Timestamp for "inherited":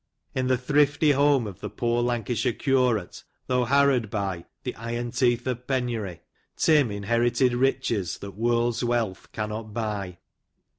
6.89-7.53